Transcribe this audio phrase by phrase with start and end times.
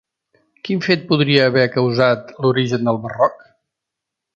[0.67, 3.51] Quin fet podria haver causat l'origen del Barroc?